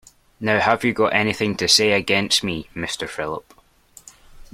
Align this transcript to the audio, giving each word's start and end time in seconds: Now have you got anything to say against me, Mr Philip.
Now 0.39 0.59
have 0.59 0.83
you 0.83 0.93
got 0.93 1.13
anything 1.13 1.55
to 1.57 1.67
say 1.67 1.91
against 1.91 2.43
me, 2.43 2.67
Mr 2.75 3.07
Philip. 3.07 3.53